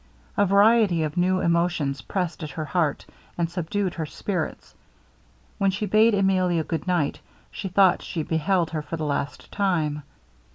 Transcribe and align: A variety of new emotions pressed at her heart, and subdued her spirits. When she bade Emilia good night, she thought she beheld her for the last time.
A 0.35 0.47
variety 0.47 1.03
of 1.03 1.15
new 1.15 1.41
emotions 1.41 2.01
pressed 2.01 2.41
at 2.41 2.49
her 2.49 2.65
heart, 2.65 3.05
and 3.37 3.47
subdued 3.51 3.93
her 3.93 4.05
spirits. 4.07 4.73
When 5.59 5.69
she 5.69 5.85
bade 5.85 6.15
Emilia 6.15 6.63
good 6.63 6.87
night, 6.87 7.19
she 7.51 7.67
thought 7.67 8.01
she 8.01 8.23
beheld 8.23 8.71
her 8.71 8.81
for 8.81 8.97
the 8.97 9.05
last 9.05 9.51
time. 9.51 10.01